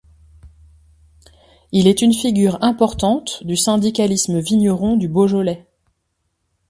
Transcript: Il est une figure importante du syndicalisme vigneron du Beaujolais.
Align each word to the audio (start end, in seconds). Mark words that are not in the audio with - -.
Il 1.71 1.85
est 1.85 2.01
une 2.01 2.15
figure 2.15 2.57
importante 2.63 3.43
du 3.43 3.55
syndicalisme 3.55 4.39
vigneron 4.39 4.97
du 4.97 5.07
Beaujolais. 5.07 5.67